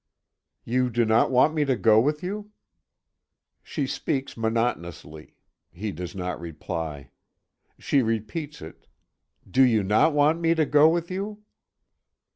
"You 0.65 0.89
do 0.89 1.05
not 1.05 1.29
want 1.29 1.53
me 1.53 1.63
to 1.63 1.75
go 1.75 1.99
with 1.99 2.23
you?" 2.23 2.49
She 3.61 3.85
speaks 3.85 4.35
monotonously. 4.35 5.35
He 5.69 5.91
does 5.91 6.15
not 6.15 6.41
reply. 6.41 7.11
She 7.77 8.01
repeats 8.01 8.63
it: 8.63 8.87
"You 9.45 9.51
do 9.51 9.83
not 9.83 10.13
want 10.13 10.39
me 10.41 10.55
to 10.55 10.65
go 10.65 10.89
with 10.89 11.11
you?" 11.11 11.43